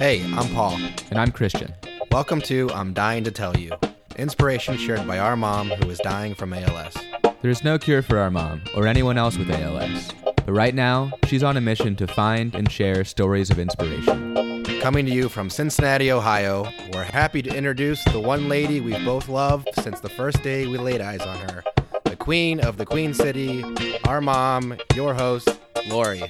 [0.00, 0.78] Hey, I'm Paul.
[1.10, 1.74] And I'm Christian.
[2.10, 3.72] Welcome to I'm Dying to Tell You,
[4.16, 6.94] inspiration shared by our mom who is dying from ALS.
[7.42, 11.12] There is no cure for our mom or anyone else with ALS, but right now,
[11.26, 14.64] she's on a mission to find and share stories of inspiration.
[14.80, 19.28] Coming to you from Cincinnati, Ohio, we're happy to introduce the one lady we've both
[19.28, 21.62] loved since the first day we laid eyes on her
[22.04, 23.62] the queen of the Queen City,
[24.08, 26.22] our mom, your host, Lori.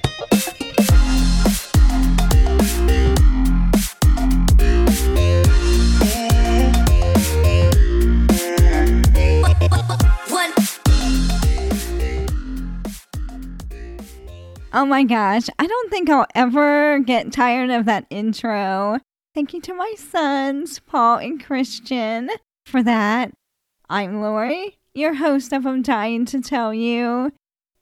[14.73, 18.99] Oh my gosh, I don't think I'll ever get tired of that intro.
[19.35, 22.29] Thank you to my sons, Paul and Christian,
[22.65, 23.33] for that.
[23.89, 27.33] I'm Lori, your host of I'm Dying to Tell You,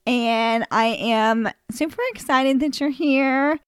[0.07, 3.59] and I am super excited that you're here.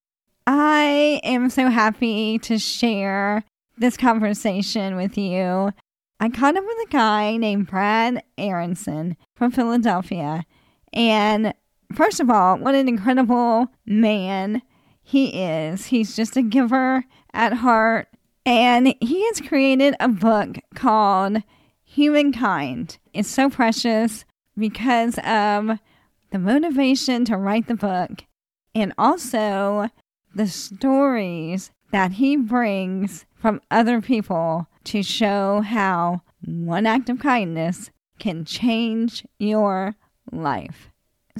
[0.47, 3.43] I am so happy to share
[3.77, 5.71] this conversation with you.
[6.19, 10.43] I caught up with a guy named Brad Aronson from Philadelphia,
[10.91, 11.53] and
[11.95, 14.61] first of all, what an incredible man
[15.01, 15.87] he is.
[15.87, 18.07] He's just a giver at heart.
[18.45, 21.43] And he has created a book called
[21.83, 22.97] Humankind.
[23.13, 24.25] It's so precious
[24.57, 25.79] because of
[26.31, 28.23] the motivation to write the book
[28.73, 29.89] and also
[30.33, 37.91] the stories that he brings from other people to show how one act of kindness
[38.17, 39.95] can change your
[40.31, 40.90] life.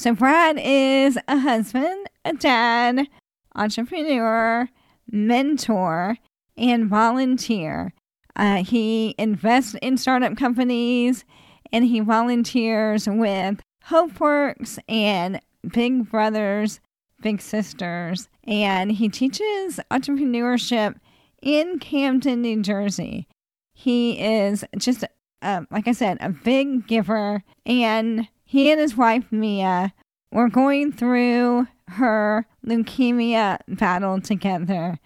[0.01, 3.05] So, Brad is a husband, a dad,
[3.53, 4.67] entrepreneur,
[5.11, 6.17] mentor,
[6.57, 7.93] and volunteer.
[8.35, 11.23] Uh, he invests in startup companies
[11.71, 15.39] and he volunteers with HopeWorks and
[15.71, 16.79] Big Brothers,
[17.21, 18.27] Big Sisters.
[18.45, 20.95] And he teaches entrepreneurship
[21.43, 23.27] in Camden, New Jersey.
[23.75, 25.03] He is just,
[25.43, 29.93] uh, like I said, a big giver and he and his wife Mia
[30.29, 34.99] were going through her leukemia battle together.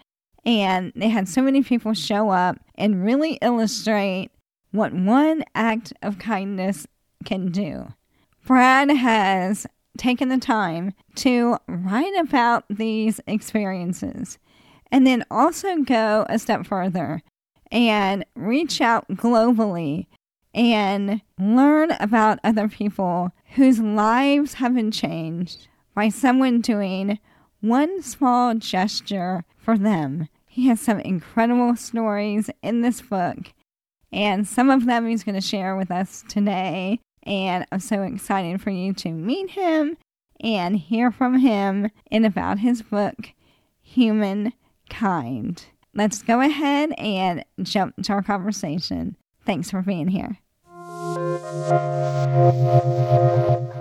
[0.44, 4.30] And they had so many people show up and really illustrate
[4.72, 6.88] what one act of kindness
[7.24, 7.86] can do.
[8.44, 9.64] Brad has
[9.96, 14.38] taken the time to write about these experiences
[14.90, 17.22] and then also go a step further
[17.70, 20.06] and reach out globally
[20.56, 27.18] and learn about other people whose lives have been changed by someone doing
[27.60, 30.28] one small gesture for them.
[30.46, 33.52] He has some incredible stories in this book,
[34.10, 37.00] and some of them he's going to share with us today.
[37.24, 39.98] And I'm so excited for you to meet him
[40.40, 43.32] and hear from him and about his book,
[43.82, 45.66] Humankind.
[45.94, 49.16] Let's go ahead and jump to our conversation.
[49.44, 50.38] Thanks for being here.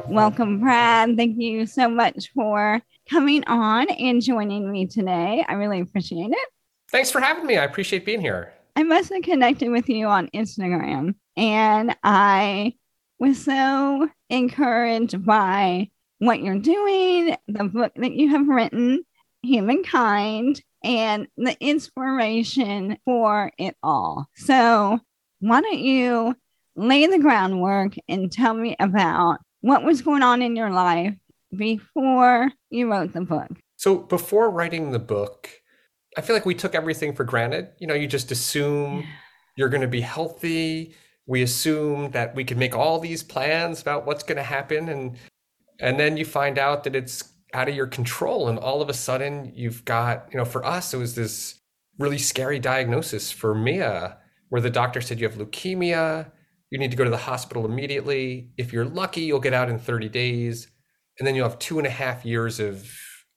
[0.08, 1.18] Welcome, Brad.
[1.18, 5.46] Thank you so much for coming on and joining me today.
[5.48, 6.50] I really appreciate it.
[6.90, 7.58] Thanks for having me.
[7.58, 8.53] I appreciate being here.
[8.76, 12.76] I must have connected with you on Instagram, and I
[13.20, 15.90] was so encouraged by
[16.20, 19.03] what you're doing, the book that you have written,
[19.44, 24.28] Humankind, and the inspiration for it all.
[24.36, 25.00] So,
[25.40, 26.36] why don't you
[26.75, 31.13] lay the groundwork and tell me about what was going on in your life
[31.56, 33.50] before you wrote the book.
[33.78, 35.50] So, before writing the book,
[36.18, 37.69] I feel like we took everything for granted.
[37.80, 39.06] You know, you just assume yeah.
[39.58, 40.96] you're going to be healthy.
[41.28, 45.18] We assume that we can make all these plans about what's going to happen and
[45.78, 48.94] and then you find out that it's out of your control and all of a
[48.94, 51.59] sudden you've got, you know, for us it was this
[51.97, 54.18] really scary diagnosis for Mia
[54.50, 56.31] where the doctor said you have leukemia
[56.75, 58.50] you need to go to the hospital immediately.
[58.58, 60.67] If you're lucky, you'll get out in 30 days.
[61.17, 62.91] And then you'll have two and a half years of,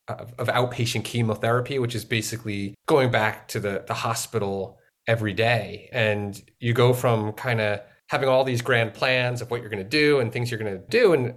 [0.09, 5.89] of, of outpatient chemotherapy, which is basically going back to the, the hospital every day.
[5.93, 7.79] And you go from kind of
[8.09, 10.77] having all these grand plans of what you're going to do and things you're going
[10.77, 11.13] to do.
[11.13, 11.35] And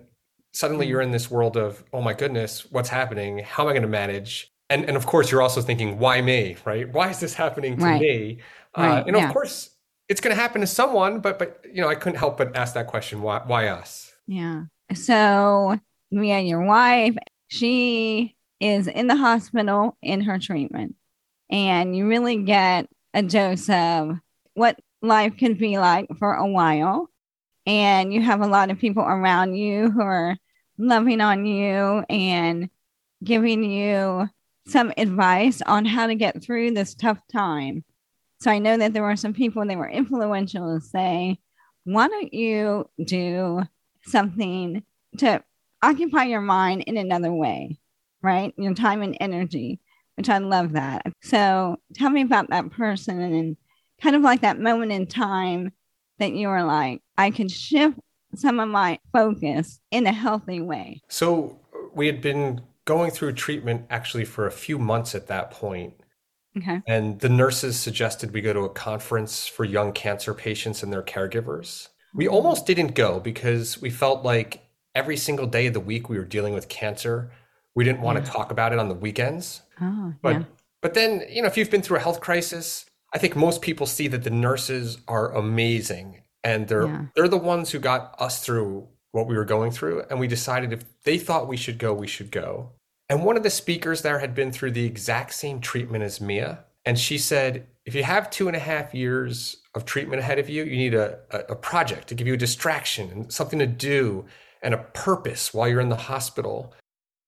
[0.51, 3.43] suddenly you're in this world of, oh my goodness, what's happening?
[3.45, 4.51] How am I going to manage?
[4.71, 6.91] And, and of course, you're also thinking, why me, right?
[6.91, 8.01] Why is this happening to right.
[8.01, 8.39] me?
[8.75, 8.89] Uh, right.
[8.89, 9.27] Uh, and yeah.
[9.27, 9.69] of course,
[10.11, 12.73] it's going to happen to someone, but but you know, I couldn't help but ask
[12.73, 14.11] that question: why why us?
[14.27, 14.63] Yeah.
[14.93, 15.79] So
[16.11, 17.15] Mia, your wife,
[17.47, 20.95] she is in the hospital in her treatment,
[21.49, 24.17] and you really get a dose of
[24.53, 27.09] what life can be like for a while.
[27.65, 30.35] And you have a lot of people around you who are
[30.77, 32.69] loving on you and
[33.23, 34.27] giving you
[34.67, 37.85] some advice on how to get through this tough time.
[38.41, 41.39] So I know that there were some people that were influential to say,
[41.83, 43.61] why don't you do
[44.03, 44.83] something
[45.17, 45.43] to
[45.83, 47.79] occupy your mind in another way,
[48.23, 48.51] right?
[48.57, 49.79] Your time and energy,
[50.17, 51.05] which I love that.
[51.21, 53.57] So tell me about that person and
[54.01, 55.71] kind of like that moment in time
[56.17, 57.99] that you were like, I can shift
[58.33, 61.01] some of my focus in a healthy way.
[61.09, 61.59] So
[61.93, 65.93] we had been going through treatment actually for a few months at that point.
[66.57, 66.81] Okay.
[66.87, 71.03] And the nurses suggested we go to a conference for young cancer patients and their
[71.03, 71.87] caregivers.
[72.13, 72.33] We Mm-hmm.
[72.33, 74.61] almost didn't go because we felt like
[74.93, 77.31] every single day of the week we were dealing with cancer.
[77.73, 79.61] We didn't want to talk about it on the weekends.
[79.79, 80.43] Oh, But yeah.
[80.81, 83.85] but then, you know, if you've been through a health crisis, I think most people
[83.87, 87.05] see that the nurses are amazing and they're Yeah.
[87.15, 90.73] they're the ones who got us through what we were going through and we decided
[90.73, 92.71] if they thought we should go, we should go.
[93.11, 96.63] And one of the speakers there had been through the exact same treatment as Mia.
[96.85, 100.49] And she said, if you have two and a half years of treatment ahead of
[100.49, 101.19] you, you need a,
[101.49, 104.27] a, project to give you a distraction and something to do
[104.63, 106.73] and a purpose while you're in the hospital.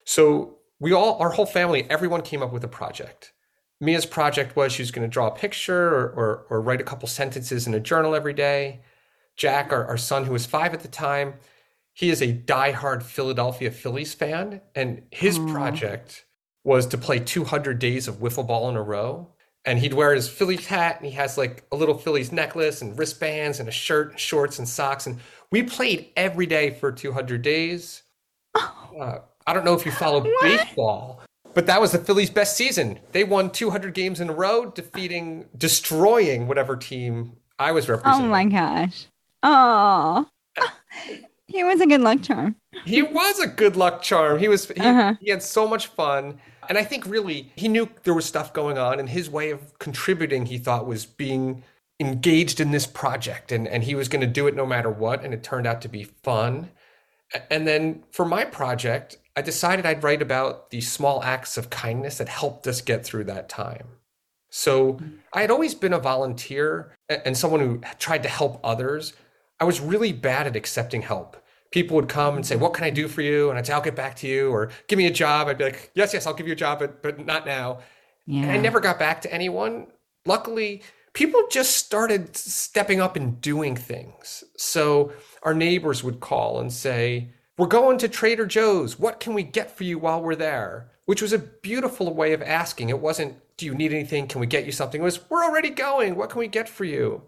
[0.06, 3.34] So we all, our whole family, everyone came up with a project.
[3.82, 6.86] Mia's project was she was going to draw a picture or, or, or write a
[6.86, 8.80] couple sentences in a journal every day.
[9.36, 11.34] Jack, our, our son, who was five at the time,
[11.94, 16.26] he is a diehard Philadelphia Phillies fan, and his project
[16.64, 19.30] was to play 200 days of wiffle ball in a row.
[19.66, 22.98] And he'd wear his Phillies hat, and he has like a little Phillies necklace and
[23.00, 25.08] wristbands and a shirt, and shorts, and socks.
[25.08, 25.20] And
[25.52, 28.04] we played every day for 200 days.
[29.00, 29.18] Uh,
[29.48, 30.42] I don't know if you follow What?
[30.42, 31.24] baseball,
[31.56, 33.00] but that was the Phillies' best season.
[33.12, 38.28] They won 200 games in a row, defeating, destroying whatever team I was representing.
[38.28, 39.08] Oh my gosh.
[39.42, 40.28] Oh.
[41.54, 42.56] He was a good luck charm.
[42.86, 44.40] he was a good luck charm.
[44.40, 45.14] He was he, Uh-huh.
[45.22, 46.40] he had so much fun.
[46.70, 49.78] And I think really he knew there was stuff going on and his way of
[49.80, 51.64] contributing he thought was being
[52.00, 55.24] engaged in this project and, and he was going to do it no matter what
[55.24, 56.70] and it turned out to be fun.
[57.50, 62.18] And then for my project, I decided I'd write about the small acts of kindness
[62.20, 63.88] that helped us get through that time.
[64.50, 65.00] So
[65.34, 69.14] I had always been a volunteer and someone who tried to help others.
[69.60, 71.38] I was really bad at accepting help.
[71.74, 73.50] People would come and say, What can I do for you?
[73.50, 75.48] And I'd say, I'll get back to you, or give me a job.
[75.48, 77.80] I'd be like, Yes, yes, I'll give you a job, but, but not now.
[78.28, 78.44] Yeah.
[78.44, 79.88] And I never got back to anyone.
[80.26, 80.84] Luckily,
[81.14, 84.44] people just started stepping up and doing things.
[84.56, 89.00] So our neighbors would call and say, We're going to Trader Joe's.
[89.00, 90.92] What can we get for you while we're there?
[91.06, 92.90] Which was a beautiful way of asking.
[92.90, 94.28] It wasn't, Do you need anything?
[94.28, 95.02] Can we get you something?
[95.02, 96.16] It was, We're already going.
[96.16, 97.24] What can we get for you?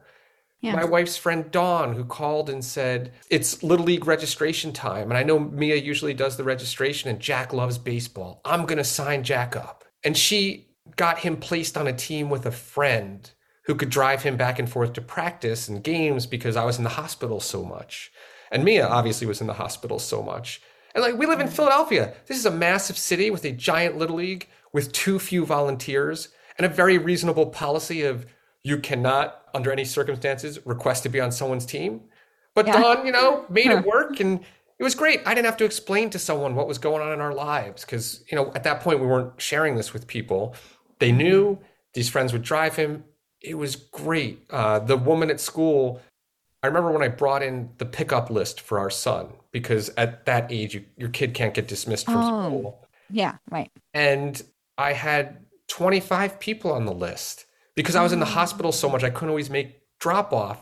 [0.61, 0.75] Yeah.
[0.75, 5.09] My wife's friend Dawn, who called and said, It's Little League registration time.
[5.11, 8.41] And I know Mia usually does the registration, and Jack loves baseball.
[8.45, 9.83] I'm going to sign Jack up.
[10.03, 13.29] And she got him placed on a team with a friend
[13.65, 16.83] who could drive him back and forth to practice and games because I was in
[16.83, 18.11] the hospital so much.
[18.51, 20.61] And Mia obviously was in the hospital so much.
[20.93, 21.53] And like, we live in mm.
[21.53, 22.13] Philadelphia.
[22.27, 26.65] This is a massive city with a giant Little League with too few volunteers and
[26.65, 28.25] a very reasonable policy of
[28.63, 32.01] you cannot, under any circumstances, request to be on someone's team.
[32.53, 32.81] But Yeah.
[32.81, 34.41] Dawn, you know, made it work and
[34.77, 35.21] it was great.
[35.25, 38.23] I didn't have to explain to someone what was going on in our lives because,
[38.29, 40.53] you know, at that point we weren't sharing this with people.
[40.99, 41.57] They knew
[41.93, 43.05] these friends would drive him.
[43.41, 44.45] It was great.
[44.49, 46.01] Uh, the woman at school,
[46.61, 50.51] I remember when I brought in the pickup list for our son because at that
[50.51, 52.47] age, you, your kid can't get dismissed from Oh.
[52.49, 52.87] school.
[53.09, 53.71] yeah, right.
[53.93, 54.41] And
[54.77, 55.37] I had
[55.67, 57.44] 25 people on the list
[57.75, 58.29] because I was in the oh.
[58.29, 60.61] hospital so much, I couldn't always make drop off.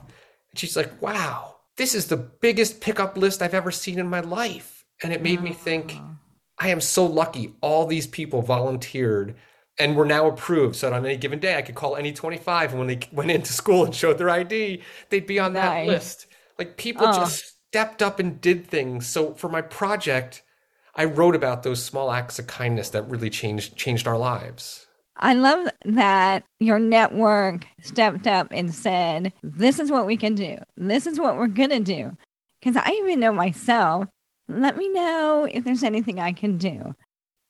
[0.51, 4.19] And she's like, wow, this is the biggest pickup list I've ever seen in my
[4.19, 4.85] life.
[5.01, 6.15] And it made me think, oh.
[6.59, 9.35] I am so lucky all these people volunteered
[9.79, 10.75] and were now approved.
[10.75, 12.71] So that on any given day, I could call any 25.
[12.71, 15.87] And when they went into school and showed their ID, they'd be on that Nice.
[15.87, 16.27] list.
[16.59, 17.13] Like people Oh.
[17.13, 19.07] just stepped up and did things.
[19.07, 20.43] So for my project,
[20.95, 24.82] I wrote about those small acts of kindness that really changed changed our lives.
[25.17, 30.57] I love that your network stepped up and said, This is what we can do.
[30.75, 32.17] This is what we're going to do.
[32.59, 34.07] Because I even know myself,
[34.47, 36.95] let me know if there's anything I can do.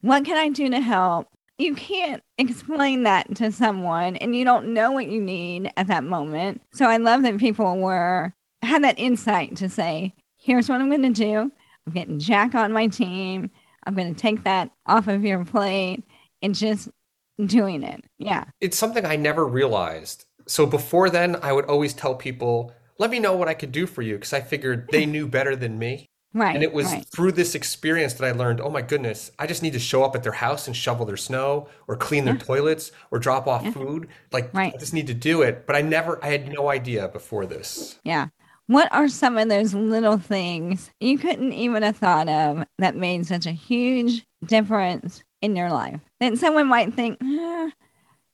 [0.02, 1.28] What can I do to help?
[1.58, 6.04] You can't explain that to someone and you don't know what you need at that
[6.04, 6.62] moment.
[6.74, 11.04] So I love that people were had that insight to say, here's what I'm going
[11.04, 11.52] to do.
[11.86, 13.52] I'm getting Jack on my team.
[13.86, 16.04] I'm going to take that off of your plate
[16.42, 16.90] and just
[17.46, 18.06] doing it.
[18.20, 18.46] Yeah.
[18.62, 20.26] It's something I never realized.
[20.48, 23.88] So before then, I would always tell people, "Let me know what I could do
[23.88, 26.10] for you," because I figured they knew better than me.
[26.36, 26.56] Right.
[26.56, 27.06] And it was right.
[27.06, 30.16] through this experience that I learned, oh my goodness, I just need to show up
[30.16, 32.40] at their house and shovel their snow or clean their Yeah.
[32.42, 33.70] toilets or drop off Yeah.
[33.72, 34.08] food.
[34.32, 34.74] Like Right.
[34.74, 35.68] I just need to do it.
[35.68, 38.00] But I never I had no idea before this.
[38.04, 38.30] Yeah.
[38.66, 43.28] What are some of those little things you couldn't even have thought of that made
[43.28, 46.00] such a huge difference in your life?
[46.20, 47.70] That someone might think, eh,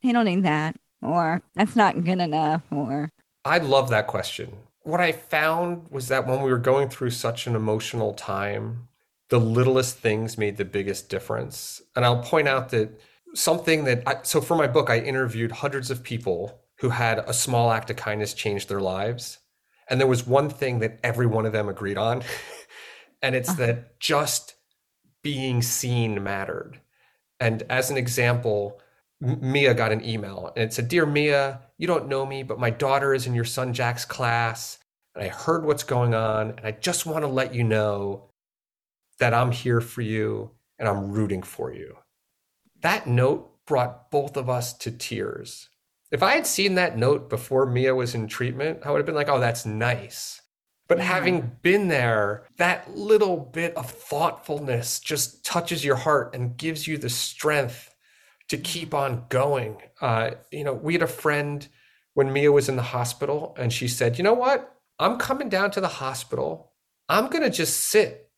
[0.03, 3.09] they don't need that, or that's not good enough, or
[3.43, 4.53] I love that question.
[4.83, 8.87] What I found was that when we were going through such an emotional time,
[9.29, 11.81] the littlest things made the biggest difference.
[11.95, 12.99] And I'll point out that
[13.35, 17.33] something that I, so for my book, I interviewed hundreds of people who had a
[17.33, 19.37] small act of kindness change their lives.
[19.89, 22.23] And there was one thing that every one of them agreed on.
[23.21, 23.65] and it's Uh-huh.
[23.65, 24.55] that just
[25.21, 26.79] being seen mattered.
[27.39, 28.79] And as an example,
[29.21, 32.69] Mia got an email and it said, Dear Mia, you don't know me, but my
[32.69, 34.77] daughter is in your son Jack's class.
[35.15, 36.51] And I heard what's going on.
[36.51, 38.29] And I just want to let you know
[39.19, 41.97] that I'm here for you and I'm rooting for you.
[42.81, 45.69] That note brought both of us to tears.
[46.11, 49.15] If I had seen that note before Mia was in treatment, I would have been
[49.15, 50.41] like, oh, that's nice.
[50.89, 51.03] But Yeah.
[51.05, 56.97] having been there, that little bit of thoughtfulness just touches your heart and gives you
[56.97, 57.93] the strength
[58.49, 59.77] to keep on going.
[60.01, 61.67] Uh, you know, we had a friend
[62.15, 64.75] when Mia was in the hospital, and she said, You know what?
[64.97, 66.73] I'm coming down to the hospital.
[67.07, 68.29] I'm going to just sit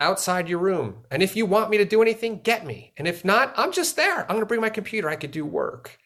[0.00, 1.04] outside your room.
[1.10, 2.92] And if you want me to do anything, get me.
[2.96, 4.20] And if not, I'm just there.
[4.20, 5.08] I'm going to bring my computer.
[5.08, 5.98] I could do work.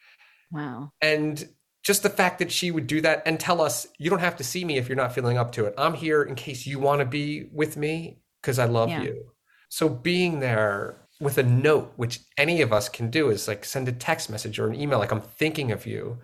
[0.51, 0.91] wow.
[1.03, 1.49] And
[1.83, 4.45] just the fact that she would do that and tell us, you don't have to
[4.45, 5.75] see me if you're not feeling up to it.
[5.79, 9.03] I'm here in case you want to be with me because I love Yeah.
[9.03, 9.33] you.
[9.69, 13.89] So being there with a note, which any of us can do, is like send
[13.89, 16.19] a text message or an email, like I'm thinking of you,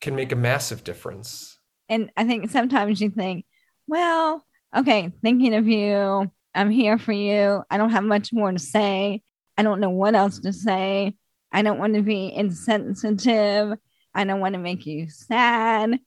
[0.00, 1.58] can make a massive difference.
[1.88, 3.44] And I think sometimes you think,
[3.86, 4.44] well,
[4.74, 7.62] okay, thinking of you, I'm here for you.
[7.70, 9.22] I don't have much more to say.
[9.56, 11.14] I don't know what else to say.
[11.52, 13.76] I don't want to be insensitive.
[14.14, 15.98] I don't want to make you sad.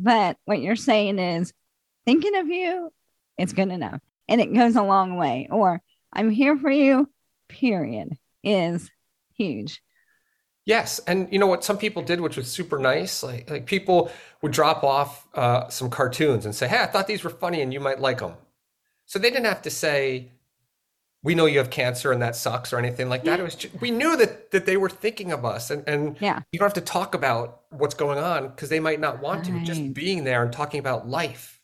[0.00, 1.52] But what you're saying is,
[2.04, 2.92] thinking of you,
[3.38, 4.00] it's good enough.
[4.28, 5.48] And it goes a long way.
[5.50, 5.80] Or,
[6.12, 7.08] I'm here for you,
[7.48, 8.90] period, is
[9.34, 9.80] huge.
[10.64, 13.22] Yes, and you know what some people did, which was super nice.
[13.22, 17.24] Like like people would drop off uh, some cartoons and say, "Hey, I thought these
[17.24, 18.34] were funny, and you might like them."
[19.06, 20.30] So they didn't have to say,
[21.22, 23.40] "We know you have cancer, and that sucks," or anything like that.
[23.40, 26.40] It was just, we knew that that they were thinking of us, and and Yeah.
[26.52, 29.60] you don't have to talk about what's going on because they might not want to.
[29.62, 31.60] Just being there and talking about life.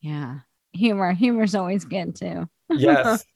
[0.00, 0.40] Yeah.
[0.72, 1.12] Humor.
[1.12, 2.48] Humor's always good too.
[2.70, 3.24] Yes.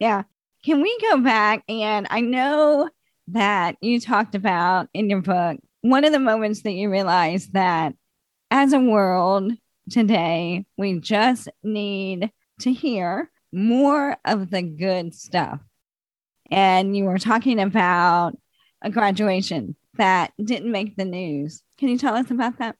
[0.00, 0.24] Yeah.
[0.64, 1.62] Can we go back?
[1.68, 2.90] And I know
[3.28, 7.94] that you talked about in your book one of the moments that you realized that
[8.50, 9.52] as a world
[9.90, 15.60] today, we just need to hear more of the good stuff.
[16.50, 18.36] And you were talking about
[18.82, 21.62] a graduation that didn't make the news.
[21.78, 22.76] Can you tell us about that?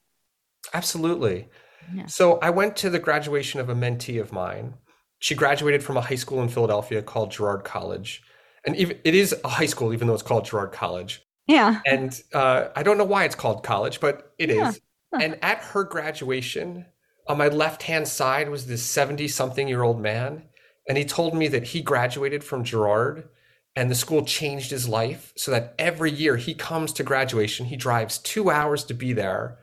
[0.75, 1.49] Absolutely.
[1.95, 2.07] Yeah.
[2.07, 4.75] So I went to the graduation of a mentee of mine.
[5.19, 8.23] She graduated from a high school in Philadelphia called Girard College.
[8.64, 11.23] And even, it is a high school, even though it's called Girard College.
[11.47, 11.81] Yeah.
[11.87, 14.81] And uh, I don't know why it's called college, but it is.
[15.12, 15.19] Yeah.
[15.21, 16.87] And at her graduation,
[17.26, 20.45] on my left hand side was this 70 something year old man.
[20.89, 23.29] And he told me that he graduated from Girard
[23.75, 27.77] and the school changed his life so that every year he comes to graduation, he
[27.77, 29.59] drives two hours to be there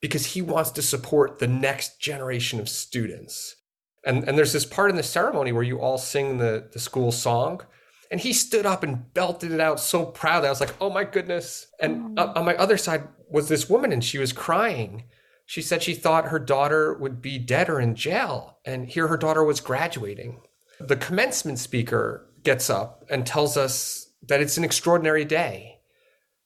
[0.00, 3.56] because he wants to support the next generation of students.
[4.04, 7.12] And, and there's this part in the ceremony where you all sing the, the school
[7.12, 7.60] song.
[8.10, 10.44] And he stood up and belted it out so proud.
[10.44, 11.68] I was like, oh my goodness.
[11.80, 15.04] And on my other side was this woman, and she was crying.
[15.46, 18.58] She said she thought her daughter would be dead or in jail.
[18.66, 20.42] And here her daughter was graduating.
[20.88, 25.78] The commencement speaker gets up and tells us that it's an extraordinary day.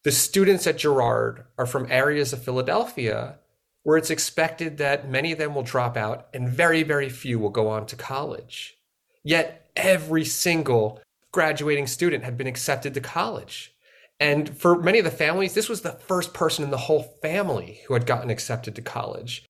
[0.04, 3.38] The students at Girard are from areas of Philadelphia
[3.82, 7.50] where it's expected that many of them will drop out and very, very few will
[7.50, 8.76] go on to college.
[9.22, 11.00] Yet every single
[11.30, 13.74] graduating student had been accepted to college.
[14.18, 17.80] And for many of the families, this was the first person in the whole family
[17.86, 19.44] who had gotten accepted to college.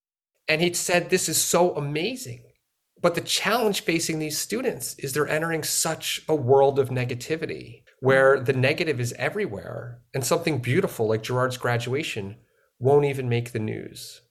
[0.49, 2.43] And he said, This is so amazing.
[3.03, 8.41] But the challenge facing these students is they're entering such a world of negativity where
[8.41, 12.37] the negative is everywhere and something beautiful like Girard's graduation
[12.79, 14.23] won't even make the news.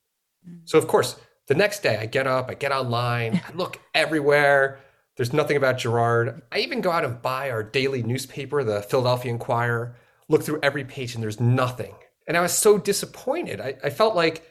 [0.48, 0.62] Mm.
[0.66, 1.16] So, of course,
[1.48, 4.80] the next day I get up, I get online, I look everywhere.
[5.16, 6.42] There's nothing about Gerard.
[6.52, 9.96] I even go out and buy our daily newspaper, the Philadelphia Inquirer,
[10.28, 11.96] look through every page, and there's nothing.
[12.28, 13.62] And I was so disappointed.
[13.62, 14.44] I, I felt like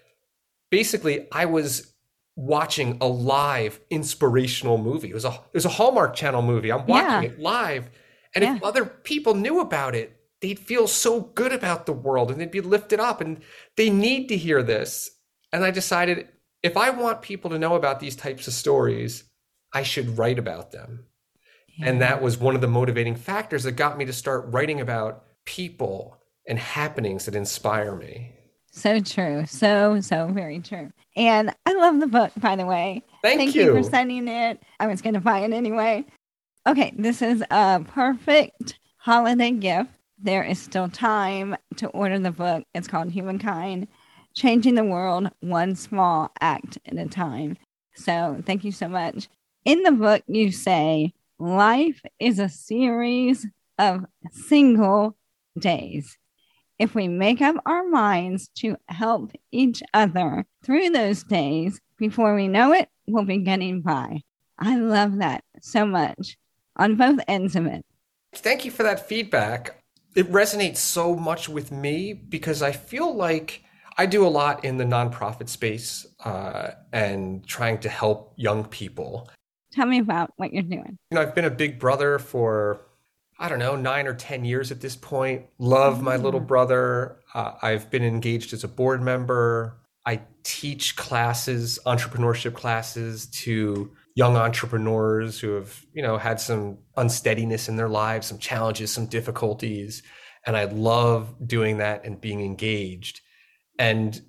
[0.71, 1.94] basically I was
[2.37, 5.11] watching a live inspirational movie.
[5.11, 6.73] It was a it was a Hallmark Channel movie.
[6.73, 7.35] I'm watching Yeah.
[7.37, 7.91] it live,
[8.35, 12.41] and if other people knew about it, they'd feel so good about the world and
[12.41, 13.21] they'd be lifted up.
[13.21, 13.41] And
[13.77, 15.11] they need to hear this.
[15.53, 16.29] And I decided
[16.63, 19.25] if I want people to know about these types of stories,
[19.73, 21.07] I should write about them.
[21.83, 25.25] And that was one of the motivating factors that got me to start writing about
[25.45, 28.37] people and happenings that inspire me.
[28.75, 29.47] So true.
[29.47, 30.93] So, so very true.
[31.17, 33.05] And I love the book, by the way.
[33.23, 33.73] Thank, you.
[33.73, 34.61] for sending it.
[34.81, 36.05] I was going to buy it anyway.
[36.67, 39.91] Okay, this is a perfect holiday gift.
[40.19, 42.65] There is still time to order the book.
[42.75, 43.87] It's called Humankind
[44.35, 47.57] Changing the World One Small Act at a Time.
[47.95, 49.29] So, thank you so much.
[49.65, 53.47] In the book, you say life is a series
[53.79, 55.17] of single
[55.59, 56.19] days.
[56.79, 62.49] If we make up our minds to help each other through those days, before we
[62.49, 64.23] know it, we'll be getting by.
[64.59, 66.37] I love that so much
[66.77, 67.85] on both ends of it.
[68.35, 69.83] Thank you for that feedback.
[70.17, 73.63] It resonates so much with me because I feel like
[73.97, 79.31] I do a lot in the nonprofit space uh, and trying to help young people.
[79.73, 80.99] Tell me about what you're doing.
[81.11, 82.81] You know, I've been a big brother for,
[83.39, 85.47] I don't know, nine or 10 years at this point.
[85.59, 87.19] Love my little brother.
[87.35, 89.77] Uh, I've been engaged as a board member.
[90.07, 97.69] I teach classes, entrepreneurship classes to young entrepreneurs who have, you know, had some unsteadiness
[97.69, 100.03] in their lives, some challenges, some difficulties.
[100.47, 103.21] And I love doing that and being engaged.
[103.79, 104.21] And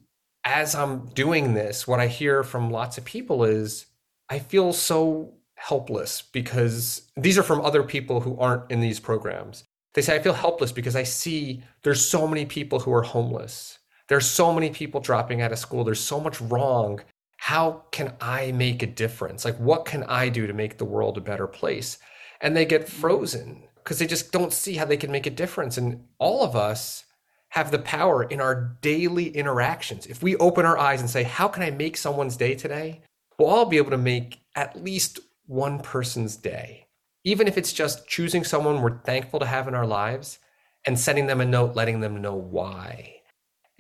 [0.43, 3.85] as I'm doing this, what I hear from lots of people is
[4.29, 5.33] I feel so
[5.67, 9.63] helpless because these are from other people who aren't in these programs.
[9.95, 13.79] They say, I feel helpless because I see there's so many people who are homeless.
[14.07, 15.83] There's so many people dropping out of school.
[15.83, 17.01] There's so much wrong.
[17.37, 19.43] How can I make a difference?
[19.43, 21.97] Like, what can I do to make the world a better place?
[22.41, 25.79] And they get frozen because they just don't see how they can make a difference.
[25.79, 27.05] And all of us
[27.49, 30.05] have the power in our daily interactions.
[30.05, 33.01] If we open our eyes and say, How can I make someone's day today?
[33.39, 36.87] We'll all be able to make at least one person's day.
[37.23, 40.39] Even if it's just choosing someone we're thankful to have in our lives
[40.85, 43.15] and sending them a note, letting them know why.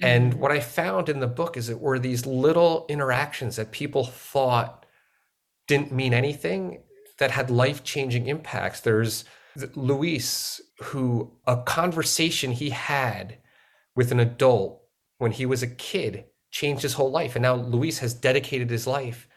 [0.01, 0.05] Mm-hmm.
[0.05, 4.05] And what I found in the book is it were these little interactions that people
[4.05, 4.85] thought
[5.67, 6.83] didn't mean anything
[7.17, 8.81] that had life changing impacts.
[8.81, 9.25] There's
[9.75, 13.37] Luis, who a conversation he had
[13.95, 14.81] with an adult
[15.17, 17.35] when he was a kid changed his whole life.
[17.35, 19.27] And now Luis has dedicated his life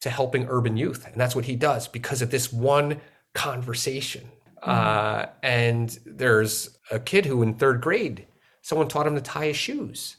[0.00, 1.06] to helping urban youth.
[1.06, 3.00] And that's what he does because of this one
[3.34, 4.30] conversation.
[4.62, 8.26] Uh, and there's a kid who in third grade,
[8.62, 10.16] someone taught him to tie his shoes.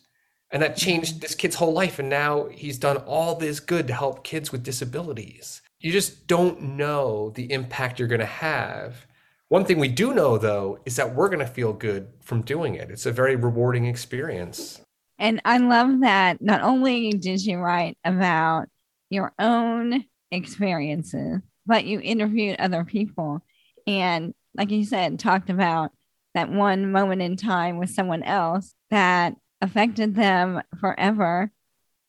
[0.52, 2.00] And that changed this kid's whole life.
[2.00, 5.62] And now he's done all this good to help kids with disabilities.
[5.80, 9.06] You just don't know the impact you're going to have.
[9.50, 12.76] One thing we do know, though, is that we're going to feel good from doing
[12.76, 12.90] it.
[12.90, 14.82] It's a very rewarding experience.
[15.20, 18.68] And I love that not only did you write about
[19.10, 23.41] your own experiences, but you interviewed other people.
[23.86, 25.91] And like you said, talked about
[26.34, 31.52] that one moment in time with someone else that affected them forever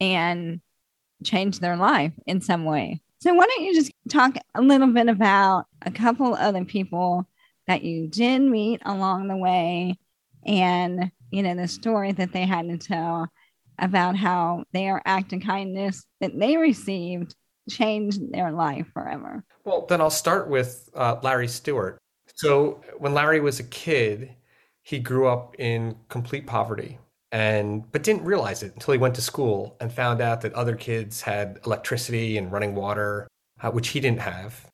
[0.00, 0.60] and
[1.24, 3.00] changed their life in some way.
[3.20, 7.28] So, why don't you just talk a little bit about a couple other people
[7.66, 9.98] that you did meet along the way
[10.46, 13.28] and, you know, the story that they had to tell
[13.78, 17.34] about how their act of kindness that they received
[17.70, 19.44] changed their life forever?
[19.64, 21.98] Well, then I'll start with uh, Larry Stewart.
[22.34, 24.34] So, when Larry was a kid,
[24.82, 26.98] he grew up in complete poverty
[27.30, 30.74] and but didn't realize it until he went to school and found out that other
[30.74, 33.28] kids had electricity and running water
[33.60, 34.66] uh, which he didn't have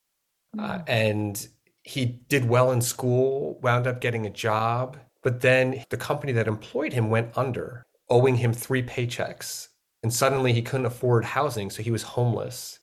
[0.58, 1.48] uh, and
[1.82, 6.46] he did well in school wound up getting a job but then the company that
[6.46, 9.68] employed him went under owing him three paychecks
[10.02, 12.80] and suddenly he couldn't afford housing so he was homeless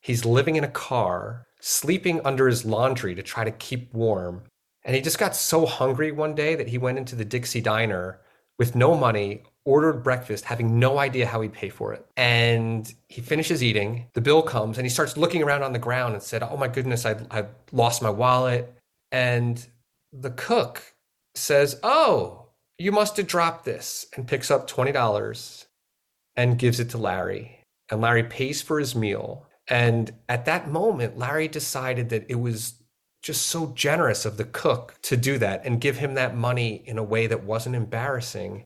[0.00, 4.42] he's living in a car sleeping under his laundry to try to keep warm
[4.84, 8.20] and he just got so hungry one day that he went into the Dixie Diner
[8.58, 12.04] with no money, ordered breakfast, having no idea how he'd pay for it.
[12.16, 16.14] And he finishes eating, the bill comes, and he starts looking around on the ground
[16.14, 18.74] and said, Oh my goodness, I, I lost my wallet.
[19.12, 19.64] And
[20.12, 20.94] the cook
[21.34, 22.41] says, Oh,
[22.82, 25.66] you must have dropped this, and picks up $20
[26.34, 27.60] and gives it to Larry.
[27.88, 29.46] And Larry pays for his meal.
[29.68, 32.74] And at that moment, Larry decided that it was
[33.22, 36.98] just so generous of the cook to do that and give him that money in
[36.98, 38.64] a way that wasn't embarrassing.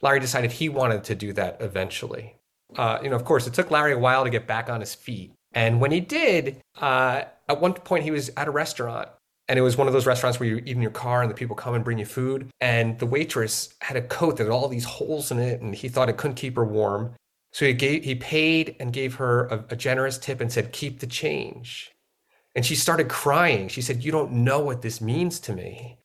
[0.00, 2.36] Larry decided he wanted to do that eventually.
[2.76, 4.94] uh, you know, of course, it took Larry a while to get back on his
[4.94, 5.32] feet.
[5.52, 9.08] And when he did, uh, at one point he was at a restaurant
[9.48, 11.34] and it was one of those restaurants where you eat in your car and the
[11.34, 12.48] people come and bring you food.
[12.60, 15.88] And the waitress had a coat that had all these holes in it, and he
[15.88, 17.14] thought it couldn't keep her warm.
[17.52, 21.00] So he gave he paid and gave her a, a generous tip and said, "Keep
[21.00, 21.92] the change."
[22.56, 23.68] And she started crying.
[23.68, 25.98] She said, "You don't know what this means to me."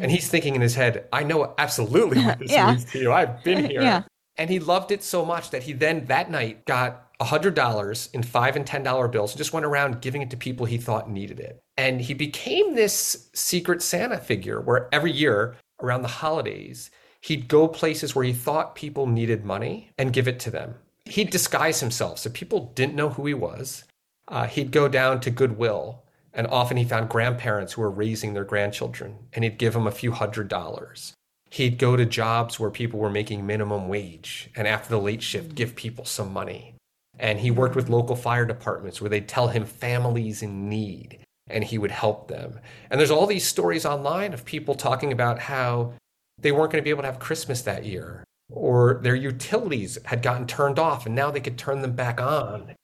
[0.00, 2.68] And he's thinking in his head, "I know absolutely what this Yeah.
[2.70, 3.12] means to you.
[3.12, 4.02] I've been here." Yeah.
[4.36, 8.56] And he loved it so much that he then that night got $100 in 5
[8.56, 11.61] and $10 bills and just went around giving it to people he thought needed it.
[11.76, 17.66] And he became this secret Santa figure where every year around the holidays, he'd go
[17.68, 20.74] places where he thought people needed money and give it to them.
[21.04, 23.84] He'd disguise himself so people didn't know who he was.
[24.28, 28.44] Uh, he'd go down to Goodwill, and often he found grandparents who were raising their
[28.44, 31.14] grandchildren, and he'd give them a few hundred dollars.
[31.50, 35.54] He'd go to jobs where people were making minimum wage, and after the late shift,
[35.54, 36.76] give people some money.
[37.18, 41.64] And he worked with local fire departments where they'd tell him families in need, and
[41.64, 42.60] he would help them.
[42.90, 45.94] And there's all these stories online of people talking about how
[46.38, 50.22] they weren't going to be able to have Christmas that year, or their utilities had
[50.22, 52.74] gotten turned off and now they could turn them back on,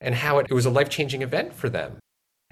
[0.00, 1.98] and how it, it was a life changing event for them.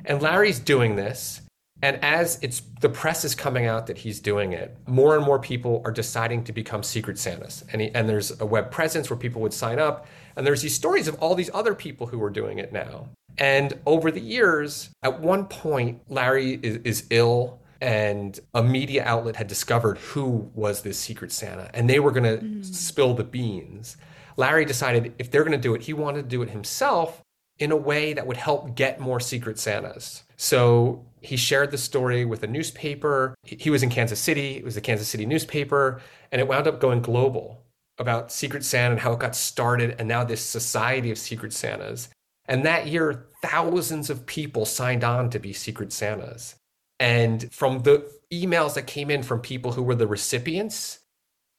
[0.04, 1.42] And Larry's doing this.
[1.82, 5.38] And as it's the press is coming out that he's doing it, more and more
[5.38, 7.64] people are deciding to become secret Santas.
[7.70, 10.06] And, he, and there's a web presence where people would sign up.
[10.36, 13.10] And there's these stories of all these other people who are doing it now.
[13.38, 19.36] And over the years, at one point, Larry is, is ill, and a media outlet
[19.36, 22.64] had discovered who was this secret Santa, and they were going to mm.
[22.64, 23.96] spill the beans.
[24.36, 27.22] Larry decided if they're going to do it, he wanted to do it himself
[27.58, 30.24] in a way that would help get more secret Santas.
[30.36, 33.34] So he shared the story with a newspaper.
[33.42, 36.66] He he was in Kansas City, it was the Kansas City newspaper, and it wound
[36.66, 37.62] up going global
[37.98, 42.08] about Secret Santa and how it got started, and now this society of Secret Santas.
[42.48, 46.56] And that year, thousands of people signed on to be Secret Santas.
[46.98, 51.00] And from the emails that came in from people who were the recipients,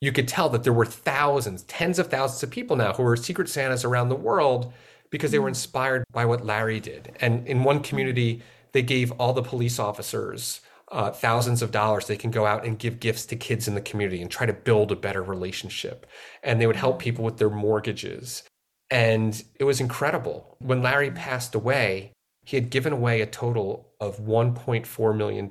[0.01, 3.15] you could tell that there were thousands, tens of thousands of people now who were
[3.15, 4.73] Secret Santas around the world
[5.09, 7.15] because they were inspired by what Larry did.
[7.21, 8.41] And in one community,
[8.73, 12.07] they gave all the police officers uh, thousands of dollars.
[12.07, 14.53] They can go out and give gifts to kids in the community and try to
[14.53, 16.05] build a better relationship.
[16.43, 18.43] And they would help people with their mortgages.
[18.89, 20.55] And it was incredible.
[20.59, 22.13] When Larry passed away,
[22.45, 25.49] he had given away a total of $1.4 million.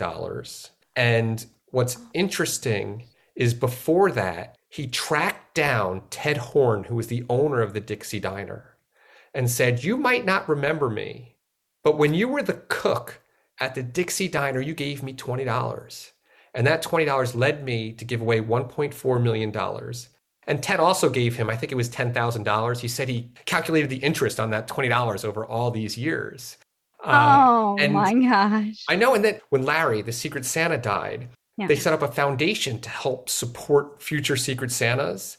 [0.97, 7.61] And what's interesting is before that, he tracked down Ted Horn, who was the owner
[7.61, 8.77] of the Dixie Diner,
[9.35, 11.37] and said, You might not remember me,
[11.85, 13.21] but when you were the cook
[13.61, 16.13] at the Dixie Diner, you gave me $20.
[16.55, 19.53] And that $20 led me to give away $1.4 million.
[20.47, 22.79] And Ted also gave him, I think it was $10,000.
[22.81, 26.57] He said he calculated the interest on that $20 over all these years.
[27.05, 28.85] Um, oh and my gosh.
[28.89, 29.15] I know.
[29.15, 31.67] And then when Larry, the Secret Santa, died, Yeah.
[31.67, 35.37] they set up a foundation to help support future Secret Santas.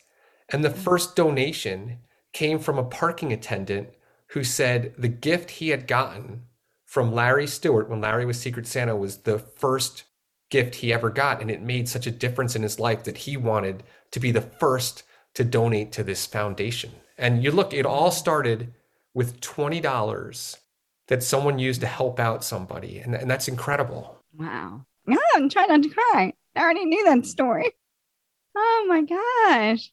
[0.50, 2.00] And the first donation
[2.34, 3.90] came from a parking attendant
[4.32, 6.44] who said the gift he had gotten
[6.86, 10.04] from Larry Stewart when Larry was Secret Santa was the first
[10.50, 11.42] gift he ever got.
[11.42, 14.42] And it made such a difference in his life that he wanted to be the
[14.42, 15.04] first
[15.36, 16.92] to donate to this foundation.
[17.18, 18.74] And you look, it all started
[19.14, 20.58] with $20
[21.08, 23.00] that someone used to help out somebody.
[23.00, 24.24] And, and that's incredible.
[24.38, 24.86] Wow.
[25.38, 26.34] I'm trying not to cry.
[26.56, 27.72] I already knew that story.
[28.56, 29.92] Oh my gosh.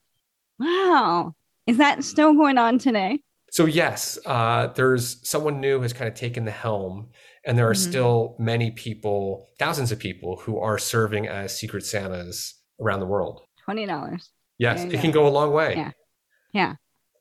[0.58, 1.34] Wow.
[1.66, 3.20] Is that still going on today?
[3.50, 7.10] So yes, uh, there's someone new has kind of taken the helm,
[7.46, 7.88] and there are Mhm.
[7.88, 13.42] still many people, thousands of people, who are serving as Secret Santas around the world.
[13.64, 14.30] Twenty dollars.
[14.58, 14.98] Yes, it go.
[15.00, 15.74] can go a long way.
[15.76, 15.90] Yeah.
[16.52, 16.74] Yeah.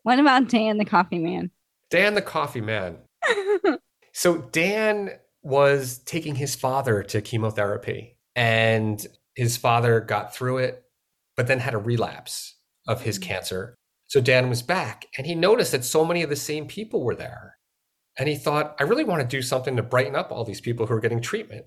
[0.04, 1.52] What about Dan the coffee man?
[1.90, 2.98] Dan the Coffee Man.
[4.16, 5.10] So Dan
[5.42, 9.06] was taking his father to chemotherapy, and
[9.36, 10.84] his father got through it,
[11.36, 12.56] but then had a relapse
[12.88, 13.24] of his Mm.
[13.24, 13.76] cancer.
[14.08, 17.16] So Dan was back, and he noticed that so many of the same people were
[17.16, 17.58] there.
[18.18, 20.86] And he thought, I really want to do something to brighten up all these people
[20.86, 21.66] who are getting treatment.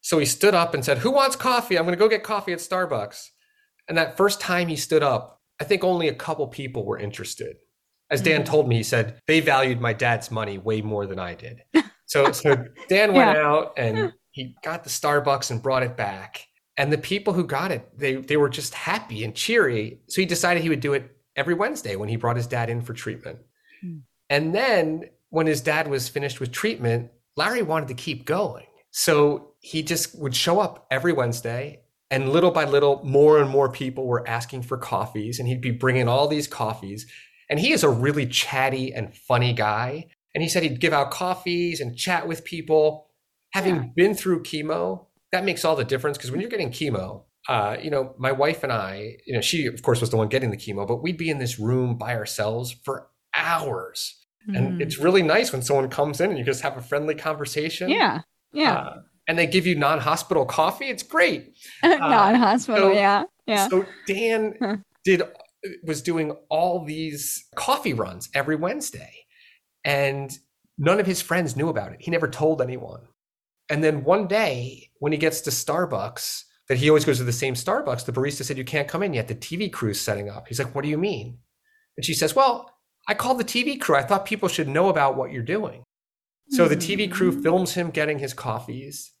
[0.00, 1.76] So he stood up and said, Who wants coffee?
[1.78, 3.28] I'm going to go get coffee at Starbucks.
[3.88, 7.56] And that first time he stood up, I think only a couple people were interested.
[8.10, 8.46] As Dan Mhm.
[8.46, 11.62] told me, he said, They valued my dad's money way more than I did.
[12.06, 16.46] So, so Dan went out and he got the Starbucks and brought it back.
[16.76, 20.00] And the people who got it, they, they were just happy and cheery.
[20.08, 22.82] So he decided he would do it every Wednesday when he brought his dad in
[22.82, 23.38] for treatment.
[23.80, 23.98] Hmm.
[24.28, 28.66] And then when his dad was finished with treatment, Larry wanted to keep going.
[28.90, 31.80] So he just would show up every Wednesday.
[32.10, 35.38] And little by little, more and more people were asking for coffees.
[35.38, 37.06] And he'd be bringing all these coffees.
[37.48, 40.08] And he is a really chatty and funny guy.
[40.34, 43.08] And he said he'd give out coffees and chat with people.
[43.54, 43.84] Having Yeah.
[43.96, 47.90] been through chemo, that makes all the difference because when you're getting chemo, uh, you
[47.90, 50.58] know, my wife and I, you know, she of course was the one getting the
[50.58, 54.21] chemo, but we'd be in this room by ourselves for hours.
[54.48, 54.80] And Mm.
[54.80, 57.88] it's really nice when someone comes in and you just have a friendly conversation.
[57.90, 58.20] yeah,
[58.52, 58.74] yeah.
[58.74, 60.86] Uh, and they give you non-hospital coffee.
[60.86, 61.54] It's great.
[61.84, 62.90] non hospital.
[62.90, 63.68] so- yeah, yeah.
[63.68, 64.76] So Dan Huh.
[65.04, 65.22] did
[65.84, 69.12] was doing all these coffee runs every Wednesday,
[69.84, 70.36] and
[70.78, 72.00] none of his friends knew about it.
[72.00, 73.02] He never told anyone.
[73.68, 77.32] And then one day, when he gets to Starbucks, that he always goes to the
[77.32, 79.28] same Starbucks, the barista said, "You can't come in yet.
[79.28, 81.38] The TV crew's setting up." He's like, "What do you mean?"
[81.96, 82.71] And she says, "Well,
[83.08, 83.96] I called the TV crew.
[83.96, 85.82] I thought people should know about what you're doing."
[86.50, 87.42] So the TV crew Mhm.
[87.42, 89.12] films him getting his coffees.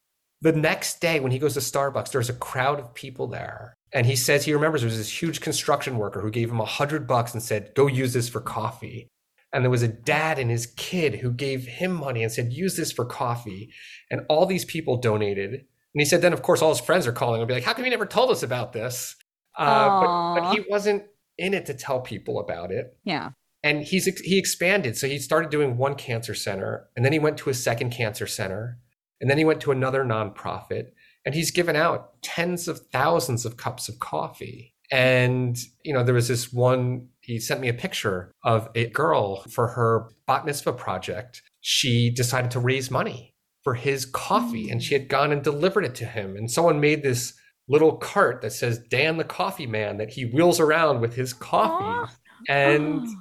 [0.42, 3.74] The next day, when he goes to Starbucks, there's a crowd of people there.
[3.92, 6.64] And he says he remembers there was this huge construction worker who gave him a
[6.64, 9.08] hundred bucks and said, Go use this for coffee.
[9.52, 12.76] And there was a dad and his kid who gave him money and said, Use
[12.76, 13.70] this for coffee.
[14.10, 15.50] And all these people donated.
[15.52, 17.72] And he said, then of course, all his friends are calling and be like, How
[17.74, 19.14] come you never told us about this?
[19.56, 21.04] Uh, but, but he wasn't
[21.38, 23.30] in it to tell people about it yeah.
[23.62, 24.96] And he's he expanded.
[24.96, 28.26] So he started doing one cancer center and then he went to a second cancer
[28.26, 28.78] center
[29.20, 30.88] and then he went to another nonprofit
[31.24, 34.74] and he's given out tens of thousands of cups of coffee.
[34.90, 39.42] And you know there was this one he sent me a picture of a girl
[39.44, 41.42] for her bat mitzvah project.
[41.60, 44.84] She decided to raise money for his coffee and mm.
[44.84, 46.36] she had gone and delivered it to him.
[46.36, 47.34] And someone made this
[47.68, 52.12] little cart that says dan the coffee man that he wheels around with his coffee.
[52.48, 53.14] And Oh.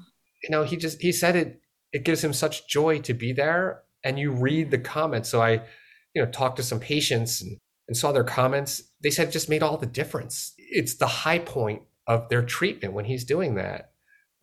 [0.43, 1.61] You know he just he said it
[1.93, 5.51] it gives him such joy to be there and you read the comments so i
[6.13, 9.49] you know talked to some patients and, and saw their comments they said it just
[9.49, 13.91] made all the difference it's the high point of their treatment when he's doing that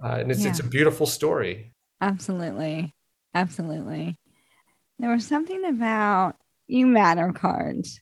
[0.02, 2.94] uh, and it's, it's a beautiful story Absolutely.
[3.34, 4.16] Absolutely.
[4.98, 8.00] There was something about you matter cards.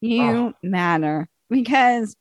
[0.00, 0.52] You Oh.
[0.62, 2.14] matter because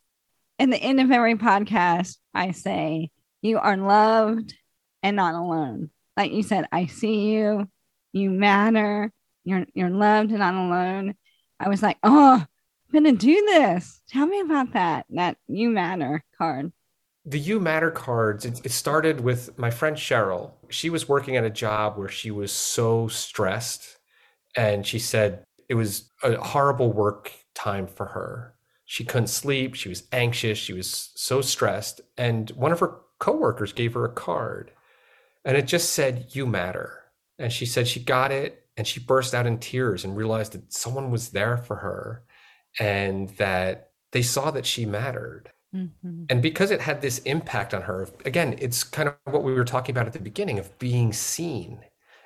[0.57, 3.09] in the end of every podcast, I say,
[3.41, 4.55] you are loved
[5.03, 5.91] and not alone.
[6.17, 7.67] Like you said, I see you.
[8.13, 9.11] You matter.
[9.43, 11.15] You're, you're loved and not alone.
[11.59, 12.43] I was like, oh,
[12.93, 14.01] I'm to do this.
[14.09, 15.05] Tell me about that.
[15.09, 16.71] That you matter card.
[17.25, 21.45] the you matter cards it, it started with my friend cheryl she was working at
[21.45, 23.97] a job where she was so stressed
[24.57, 28.53] and she said it was a horrible work time for her
[28.85, 33.71] she couldn't sleep she was anxious she was so stressed and one of her coworkers
[33.71, 34.71] gave her a card
[35.45, 37.03] and it just said you matter
[37.39, 40.73] and she said she got it and she burst out in tears and realized that
[40.73, 42.23] someone was there for her
[42.79, 46.29] and that they saw that she mattered Mhm.
[46.29, 49.65] and because it had this impact on her, again, it's kind of what we were
[49.65, 51.81] talking about at the beginning of being seen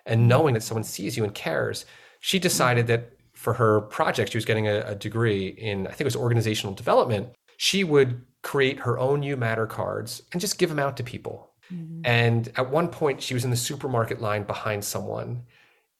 [0.05, 1.85] and knowing that someone sees you and cares.
[2.19, 6.01] She decided that for her project, she was getting a, a degree in, I think
[6.01, 7.29] it was organizational development.
[7.57, 11.46] She would create her own You Matter cards and just give them out to people.
[11.71, 12.01] Mhm.
[12.03, 15.43] And at one point, she was in the supermarket line behind someone.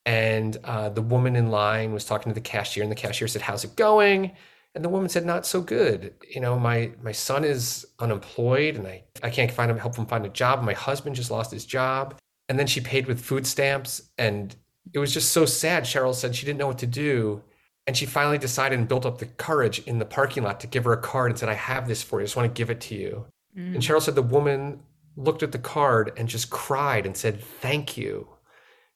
[0.06, 3.42] And uh, the woman in line was talking to the cashier, and the cashier said,
[3.42, 4.32] How's it going?
[4.74, 6.14] And the woman said, Not so good.
[6.30, 10.06] You know, my, my son is unemployed and I, I can't find him, help him
[10.06, 10.62] find a job.
[10.62, 12.16] My husband just lost his job.
[12.48, 14.02] And then she paid with food stamps.
[14.16, 14.54] And
[14.92, 15.84] it was just so sad.
[15.84, 17.42] Cheryl said she didn't know what to do.
[17.86, 20.84] And she finally decided and built up the courage in the parking lot to give
[20.84, 22.22] her a card and said, I have this for you.
[22.22, 23.26] I just want to give it to you.
[23.74, 24.80] And Cheryl said the woman
[25.18, 28.28] looked at the card and just cried and said, Thank you.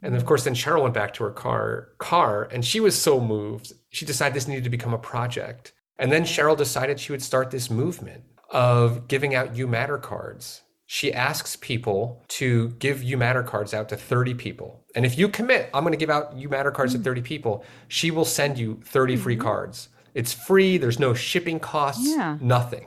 [0.01, 3.21] And of course, then Cheryl went back to her car, car, and she was so
[3.21, 3.73] moved.
[3.91, 5.73] She decided this needed to become a project.
[5.99, 10.63] And then Cheryl decided she would start this movement of giving out You Matter cards.
[10.87, 14.85] She asks people to give You Matter cards out to 30 people.
[14.97, 17.05] And if you commit, I'm going to give out You Matter cards to mm.
[17.05, 19.43] 30 people, she will send you 30 free mm-hmm.
[19.43, 19.89] cards.
[20.15, 22.39] It's free, there's no shipping costs, Yeah.
[22.41, 22.87] nothing.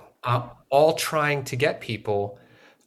[0.70, 2.38] All trying to get people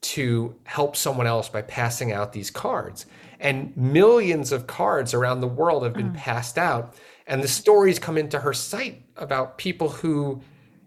[0.01, 3.07] to help someone else by passing out these cards.
[3.41, 6.17] And millions of cards around the world have been mm.
[6.17, 6.95] passed out.
[7.27, 10.41] And the stories come into her site about people who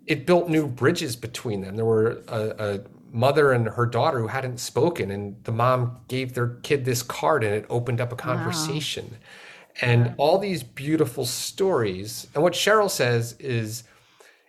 [0.07, 1.75] it built new bridges between them.
[1.75, 2.79] There were a, a
[3.11, 7.43] mother and her daughter who hadn't spoken, and the mom gave their kid this card
[7.43, 9.17] and it opened up a conversation.
[9.81, 12.27] And all these beautiful stories.
[12.33, 13.83] And what Cheryl says is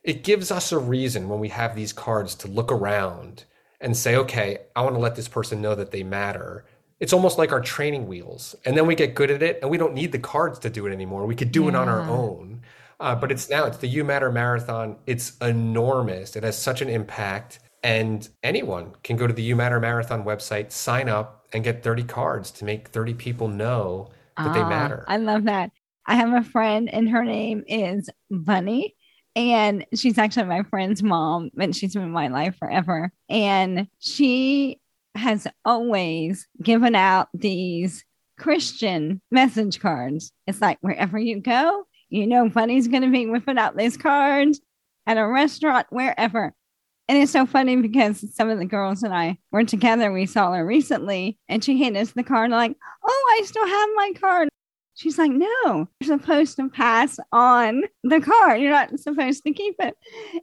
[0.03, 3.44] it gives us a reason when we have these cards to look around
[3.83, 6.64] and say, okay, I want to let this person know that they matter.
[7.01, 8.55] It's almost like our training wheels.
[8.64, 10.87] And then we get good at it and we don't need the cards to do
[10.87, 11.27] it anymore.
[11.27, 12.62] We could do it on our own.
[13.01, 14.97] Uh, but it's now, it's the You Matter Marathon.
[15.07, 16.37] It's enormous.
[16.37, 17.59] It has such an impact.
[17.83, 22.05] And anyone can go to the You Matter Marathon website, sign up, and get 30
[22.05, 25.05] cards to make 30 people know that they Ah, matter.
[25.07, 25.71] I love that.
[26.07, 28.97] I have a friend, and her name is Bunny.
[29.35, 33.12] And she's actually my friend's mom, but she's been in my life forever.
[33.29, 34.81] And she
[35.14, 38.05] has always given out these
[38.38, 40.33] Christian message cards.
[40.47, 44.61] It's like wherever you go, you know, Bunny's going to be whipping out these cards
[45.07, 46.53] at a restaurant, wherever.
[47.09, 50.12] And it's so funny because some of the girls and I were together.
[50.12, 53.88] We saw her recently, and she handed us the card, like, Oh, I still have
[53.95, 54.49] my card.
[54.94, 58.57] She's like, No, you're supposed to pass on the car.
[58.57, 59.94] You're not supposed to keep it.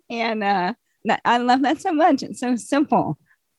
[0.10, 0.74] And uh,
[1.06, 2.24] that, I love that so much.
[2.24, 3.18] It's so simple.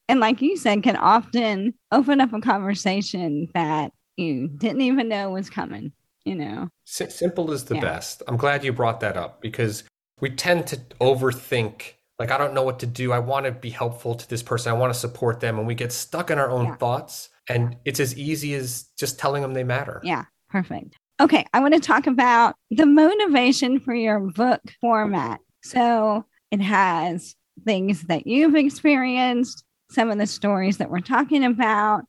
[0.09, 5.31] And like you said, can often open up a conversation that you didn't even know
[5.31, 5.93] was coming,
[6.25, 6.69] you know?
[6.85, 7.81] Si- simple is the Yeah.
[7.83, 8.23] best.
[8.27, 9.85] I'm glad you brought that up because
[10.21, 11.93] we tend to overthink.
[12.19, 13.13] Like, I don't know what to do.
[13.13, 14.71] I want to be helpful to this person.
[14.73, 15.59] I want to support them.
[15.59, 16.77] And we get stuck in our own Yeah.
[16.77, 17.31] thoughts.
[17.49, 20.01] And it's as easy as just telling them they matter.
[20.05, 20.97] Yeah, perfect.
[21.21, 25.41] Okay, I want to talk about the motivation for your book format.
[25.63, 27.35] So it has
[27.65, 32.05] things that you've experienced, some of the stories that we're talking about.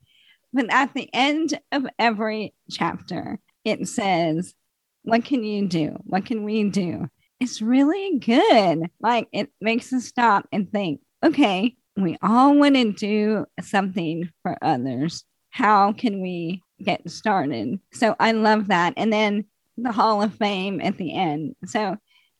[0.52, 4.54] But at the end of every chapter, it says,
[5.02, 5.96] What can you do?
[6.04, 7.08] What can we do?
[7.40, 8.88] It's really good.
[9.00, 14.56] Like it makes us stop and think, okay, we all want to do something for
[14.62, 15.24] others.
[15.50, 17.80] How can we get started?
[17.92, 18.94] So I love that.
[18.96, 19.44] And then
[19.76, 21.56] the Hall of Fame at the end.
[21.66, 21.96] So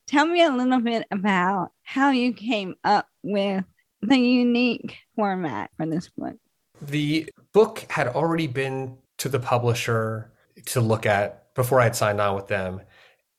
[0.07, 3.65] tell me a little bit about how you came up with
[4.03, 6.37] the unique format for this book.
[6.81, 10.33] The book had already been to the publisher
[10.67, 12.81] to look at before I had signed on with them.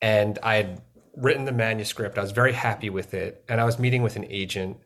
[0.01, 0.81] And I had
[1.15, 2.17] written the manuscript.
[2.17, 3.43] I was very happy with it.
[3.49, 4.77] And I was meeting with an agent.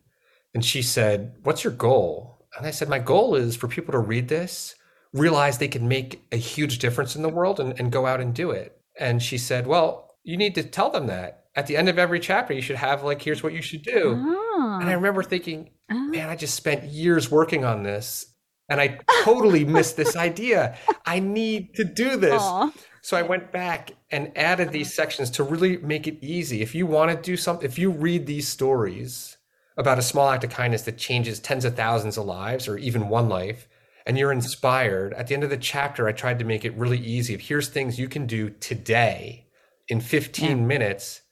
[0.54, 2.46] And she said, What's your goal?
[2.56, 4.74] And I said, My goal is for people to read this,
[5.12, 8.34] realize they can make a huge difference in the world and, and go out and
[8.34, 8.80] do it.
[8.98, 11.44] And she said, Well, you need to tell them that.
[11.56, 14.14] At the end of every chapter, you should have, like, here's what you should do.
[14.16, 14.96] Oh, And I ah.
[14.96, 18.34] remember thinking, oh, man, I just spent years working on this
[18.68, 20.76] and I totally missed this idea.
[21.06, 22.42] I need to do this.
[22.42, 22.70] aw.
[23.00, 26.60] So I went back and added these sections to really make it easy.
[26.60, 29.38] If you want to do something, if you read these stories
[29.78, 33.08] about a small act of kindness that changes tens of thousands of lives or even
[33.08, 33.66] one life,
[34.08, 36.98] and you're inspired, at the end of the chapter, I tried to make it really
[36.98, 37.36] easy.
[37.36, 39.46] Here's things you can do today
[39.88, 40.54] in 15 Yeah.
[40.64, 41.22] minutes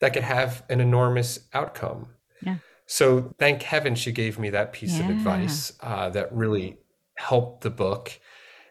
[0.00, 2.14] that could have an enormous outcome.
[2.40, 2.56] Yeah.
[2.86, 6.78] So thank heaven she gave me that piece of advice uh, that really
[7.16, 8.18] helped the book.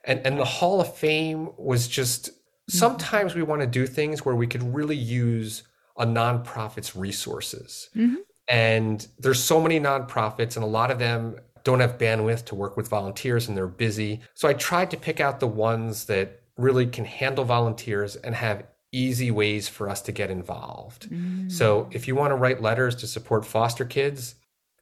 [0.06, 2.32] And and the Hall of Fame was just
[2.69, 5.63] sometimes we want to do things where we could really use
[5.98, 7.89] a nonprofit's resources.
[7.95, 8.15] Mhm.
[8.48, 12.78] And there's so many nonprofits, and a lot of them don't have bandwidth to work
[12.78, 14.22] with volunteers and they're busy.
[14.34, 18.65] So I tried to pick out the ones that really can handle volunteers and have
[18.91, 21.10] easy ways for us to get involved.
[21.10, 21.52] Mm.
[21.52, 24.36] So if you want to write letters to support foster kids,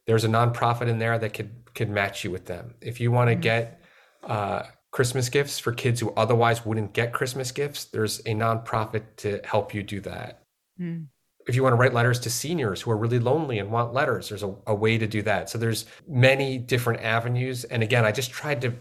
[0.05, 2.73] there's a nonprofit in there that could could match you with them.
[2.81, 3.81] If you want to get
[4.23, 9.41] uh, Christmas gifts for kids who otherwise wouldn't get Christmas gifts, there's a nonprofit to
[9.43, 10.41] help you do that.
[10.79, 11.07] Mm.
[11.47, 14.29] If you want to write letters to seniors who are really lonely and want letters,
[14.29, 15.49] there's a, a way to do that.
[15.49, 17.63] So there's many different avenues.
[17.63, 18.73] And again, I just tried to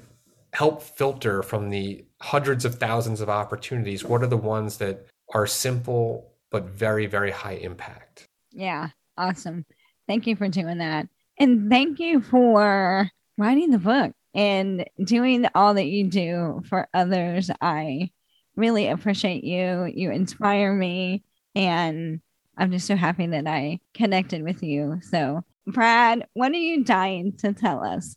[0.53, 4.05] help filter from the hundreds of thousands of opportunities.
[4.05, 8.27] What are the ones that are simple but very, very high impact?
[8.53, 9.65] Yeah, awesome.
[10.09, 11.09] Thank you for doing that.
[11.39, 17.51] And thank you for writing the book and doing all that you do for others.
[17.61, 18.11] I
[18.57, 19.85] really appreciate you.
[19.85, 21.23] You inspire me.
[21.55, 22.21] And
[22.57, 24.99] I'm just so happy that I connected with you.
[25.03, 28.17] So, Brad, what are you dying to tell us?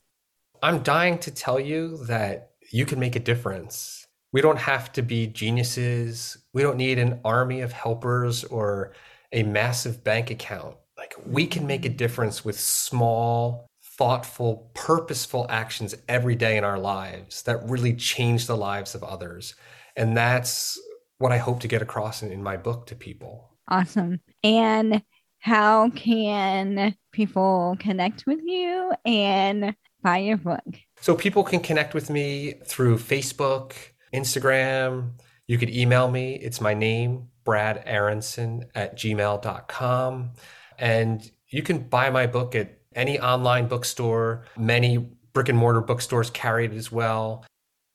[0.61, 4.05] I'm dying to tell you that you can make a difference.
[4.31, 6.37] We don't have to be geniuses.
[6.53, 8.93] We don't need an army of helpers or
[9.31, 10.75] a massive bank account.
[10.97, 16.77] Like, we can make a difference with small, thoughtful, purposeful actions every day in our
[16.77, 19.55] lives that really change the lives of others.
[19.95, 20.79] And that's
[21.17, 23.49] what I hope to get across in, in my book to people.
[23.67, 24.19] Awesome.
[24.43, 25.03] And
[25.39, 30.75] how can people connect with you and buy your book?
[31.01, 33.73] So people can connect with me through Facebook,
[34.13, 35.11] Instagram.
[35.47, 36.35] You could email me.
[36.35, 40.31] It's my name, Brad Aronson at gmail.com.
[40.77, 44.45] And you can buy my book at any online bookstore.
[44.57, 47.45] Many brick and mortar bookstores carry it as well.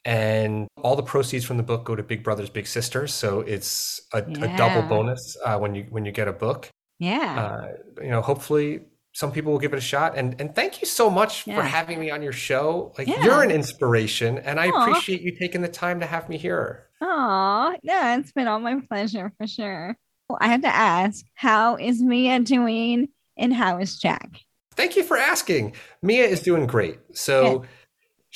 [0.05, 3.15] And all the proceeds from the book go to Big Brothers Big Sisters.
[3.15, 6.69] So it's a, a double bonus uh, when you when you get a book.
[6.99, 7.41] Yeah.
[7.41, 8.83] Uh, you know, hopefully
[9.13, 10.17] some people will give it a shot.
[10.17, 11.57] And and thank you so much Yeah.
[11.57, 12.93] for having me on your show.
[12.99, 13.25] Like Yeah.
[13.25, 16.89] you're an inspiration, and I appreciate you taking the time to have me here.
[17.01, 19.97] Aw, yeah, it's been all my pleasure for sure.
[20.29, 24.41] Well, I have to ask, how is Mia doing and how is Jack?
[24.75, 25.75] Thank you for asking.
[26.03, 26.99] Mia is doing great.
[27.13, 27.65] So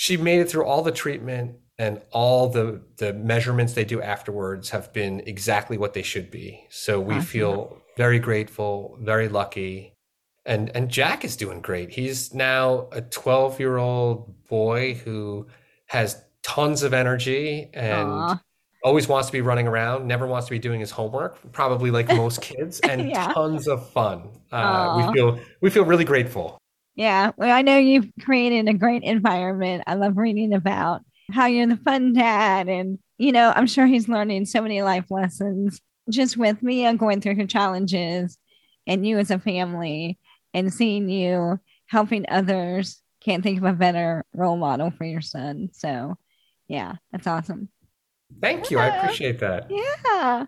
[0.01, 4.71] she made it through all the treatment and all the the measurements they do afterwards
[4.71, 6.65] have been exactly what they should be.
[6.71, 7.27] So we Awesome.
[7.27, 9.95] feel very grateful, very lucky.
[10.47, 11.91] And and Jack is doing great.
[11.91, 15.49] He's now a 12-year-old boy who
[15.87, 18.41] has tons of energy and Aw.
[18.85, 22.07] always wants to be running around, never wants to be doing his homework, probably like
[22.07, 23.33] most kids, and Yeah.
[23.33, 24.31] tons of fun.
[24.53, 26.58] Uh, we feel we feel really grateful.
[26.99, 29.85] Yeah, well, I know you've created a great environment.
[29.87, 34.09] I love reading about how you're the fun dad, and you know, I'm sure he's
[34.09, 35.81] learning so many life lessons
[36.11, 38.37] just with Mia going through her challenges,
[38.85, 40.19] and you as a family,
[40.53, 43.01] and seeing you helping others.
[43.21, 45.69] Can't think of a better role model for your son.
[45.75, 46.19] So,
[46.67, 47.69] yeah, that's awesome.
[48.41, 48.81] Thank you.
[48.81, 49.71] I appreciate that.
[49.71, 50.47] Yeah.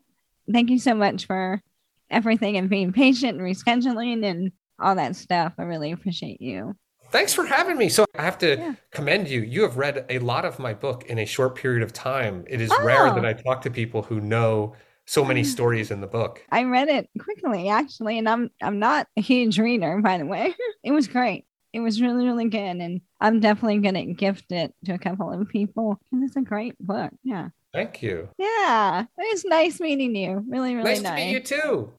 [0.53, 1.63] Thank you so much for
[2.11, 4.51] everything and being patient and rescheduling and
[4.81, 5.55] all that stuff.
[5.59, 6.75] I really appreciate you.
[7.11, 7.89] Thanks for having me.
[7.89, 8.75] So I have to Yeah.
[8.93, 9.41] commend you.
[9.41, 12.45] You have read a lot of my book in a short period of time.
[12.49, 13.15] It is rare Oh.
[13.15, 14.75] that I talk to people who know
[15.07, 15.47] so many mm.
[15.47, 16.45] stories in the book.
[16.53, 20.55] I read it quickly actually, and I'm I'm not a huge reader, by the way.
[20.85, 21.45] It was great.
[21.73, 22.59] It was really, really good.
[22.59, 25.99] And I'm definitely gonna gift it to a couple of people.
[26.13, 27.11] And it's a great book.
[27.25, 27.49] Yeah.
[27.73, 28.29] Thank you.
[28.39, 29.03] Yeah.
[29.19, 30.45] It was nice meeting you.
[30.49, 31.21] Really, really nice nice.
[31.21, 31.93] to meet you too.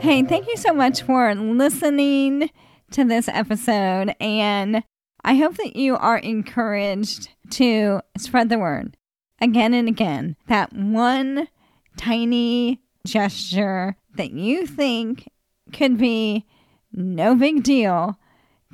[0.00, 2.50] Hey, thank you so much for listening
[2.90, 4.14] to this episode.
[4.20, 4.84] And
[5.24, 8.96] I hope that you are encouraged to spread the word
[9.40, 10.36] again and again.
[10.48, 11.48] That one
[11.96, 15.28] tiny gesture that you think
[15.72, 16.46] could be
[16.92, 18.18] no big deal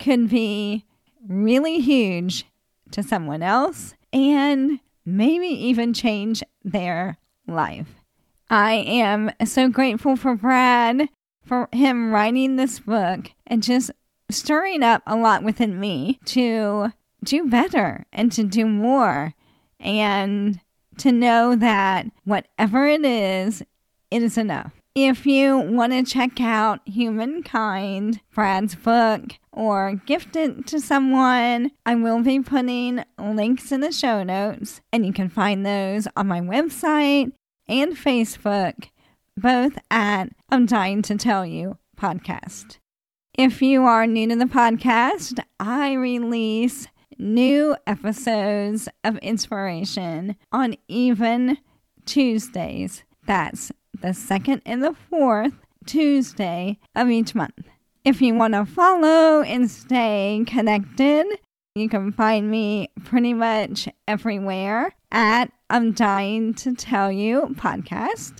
[0.01, 0.85] could be
[1.27, 2.45] really huge
[2.91, 7.98] to someone else and maybe even change their life.
[8.51, 11.09] I am so grateful for Brad
[11.45, 13.91] for him writing this book and just
[14.31, 16.93] stirring up a lot within me to
[17.25, 19.35] do better and to do more
[19.81, 20.61] and
[20.99, 23.63] to know that whatever it is,
[24.11, 24.73] it is enough.
[24.95, 31.95] If you want to check out Humankind, Brad's book, or gift it to someone, I
[31.95, 36.41] will be putting links in the show notes, and you can find those on my
[36.41, 37.33] website
[37.69, 38.89] and Facebook,
[39.37, 42.79] both at I'm Dying to Tell You podcast.
[43.35, 46.89] If you are new to the podcast, I release
[47.19, 51.59] new episodes of inspiration on even
[52.07, 53.05] Tuesdays.
[53.27, 55.55] That's the second and the fourth
[55.85, 57.69] Tuesday of each month.
[58.05, 61.27] If you want to follow and stay connected,
[61.75, 68.39] you can find me pretty much everywhere at I'm Dying to Tell You podcast.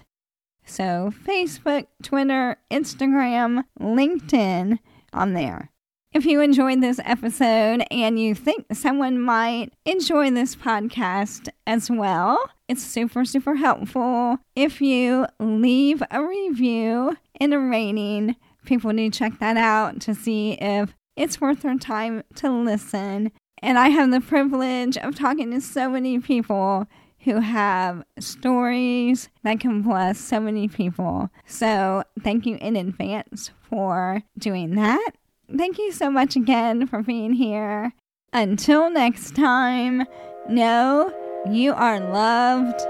[0.65, 4.79] So, Facebook, Twitter, Instagram, LinkedIn
[5.13, 5.71] on there.
[6.15, 12.39] If you enjoyed this episode and you think someone might enjoy this podcast as well,
[12.67, 18.37] it's super, super helpful if you leave a review and a rating.
[18.65, 23.33] People need to check that out to see if it's worth their time to listen.
[23.61, 26.87] And I have the privilege of talking to so many people
[27.29, 31.29] who have stories that can bless so many people.
[31.47, 35.11] So, thank you in advance for doing that.
[35.55, 37.93] Thank you so much again for being here.
[38.33, 40.05] Until next time,
[40.49, 41.13] know
[41.51, 42.81] you are loved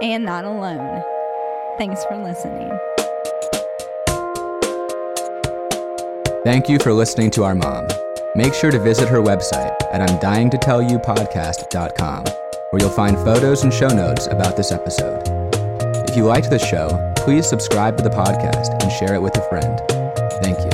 [0.00, 1.04] and not alone.
[1.76, 2.70] Thanks for listening.
[6.42, 7.86] Thank you for listening to our mom.
[8.34, 12.24] Make sure to visit her website at I'mDyingToTellYouPodcast.com,
[12.74, 15.22] where you'll find photos and show notes about this episode.
[16.08, 19.48] If you liked the show, please subscribe to the podcast and share it with a
[19.48, 19.80] friend.
[20.42, 20.73] Thank you.